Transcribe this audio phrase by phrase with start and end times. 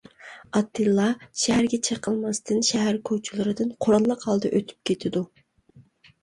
[0.59, 1.03] ئاتتىلا
[1.41, 5.25] شەھەرگە چېقىلماستىن شەھەر كوچىلىرىدىن قوراللىق ھالدا ئۆتۈپ كېتىدۇ.